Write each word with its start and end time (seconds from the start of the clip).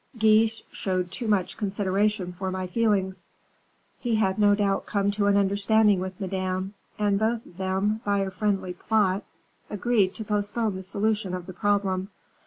Guiche 0.17 0.63
showed 0.71 1.11
too 1.11 1.27
much 1.27 1.57
consideration 1.57 2.33
for 2.33 2.49
my 2.49 2.65
feelings; 2.65 3.27
he 3.99 4.15
had 4.15 4.39
no 4.39 4.55
doubt 4.55 4.87
come 4.87 5.11
to 5.11 5.27
an 5.27 5.37
understanding 5.37 5.99
with 5.99 6.19
Madame, 6.19 6.73
and 6.97 7.19
both 7.19 7.45
of 7.45 7.57
them, 7.57 8.01
by 8.03 8.17
a 8.21 8.31
friendly 8.31 8.73
plot, 8.73 9.23
agreed 9.69 10.15
to 10.15 10.25
postpone 10.25 10.75
the 10.75 10.81
solution 10.81 11.35
of 11.35 11.45
the 11.45 11.53
problem. 11.53 12.09